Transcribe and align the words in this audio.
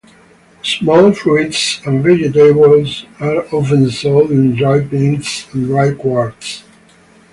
Small 0.63 1.13
fruits 1.13 1.79
and 1.85 2.03
vegetables 2.03 3.05
are 3.19 3.45
often 3.55 3.91
sold 3.91 4.31
in 4.31 4.55
dry 4.55 4.79
pints 4.83 5.45
and 5.53 5.67
dry 5.67 5.93
quarts. 5.93 6.63